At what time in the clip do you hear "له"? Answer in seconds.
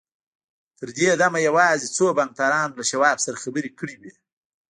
2.79-2.83